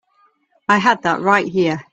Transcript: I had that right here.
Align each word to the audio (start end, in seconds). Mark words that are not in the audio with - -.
I 0.67 0.79
had 0.79 1.03
that 1.03 1.21
right 1.21 1.47
here. 1.47 1.83